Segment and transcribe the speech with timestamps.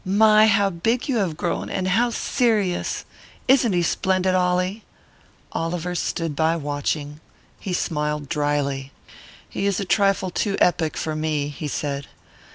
[0.03, 3.05] "My, how big you have grown, and how serious!
[3.47, 4.83] Isn't he splendid, Ollie?"
[5.51, 7.19] Oliver stood by, watching.
[7.59, 8.91] He smiled drily.
[9.47, 12.07] "He is a trifle too epic for me," he said.